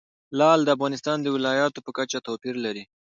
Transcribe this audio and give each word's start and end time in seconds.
لعل 0.37 0.59
د 0.63 0.69
افغانستان 0.75 1.17
د 1.21 1.27
ولایاتو 1.35 1.83
په 1.85 1.91
کچه 1.97 2.19
توپیر 2.27 2.55
لري. 2.65 2.83